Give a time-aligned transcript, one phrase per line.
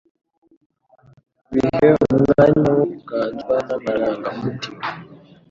[1.53, 4.81] bihe umwanya wo kuganzwa n'amarangamutima.